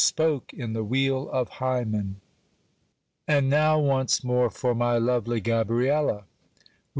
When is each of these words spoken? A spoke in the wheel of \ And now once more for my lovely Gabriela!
A 0.01 0.03
spoke 0.03 0.51
in 0.51 0.73
the 0.73 0.83
wheel 0.83 1.29
of 1.29 1.47
\ 1.61 3.27
And 3.27 3.49
now 3.51 3.77
once 3.79 4.23
more 4.23 4.49
for 4.49 4.73
my 4.73 4.97
lovely 4.97 5.39
Gabriela! 5.39 6.23